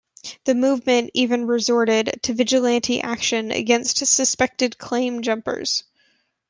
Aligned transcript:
The 0.45 0.55
movement 0.55 1.11
even 1.13 1.45
resorted 1.45 2.21
to 2.23 2.33
vigilante 2.33 3.01
action 3.03 3.51
against 3.51 4.03
suspected 4.03 4.79
claim 4.79 5.21
jumpers. 5.21 5.83